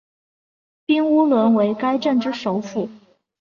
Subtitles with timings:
[0.87, 2.89] 彬乌伦为该镇之首府。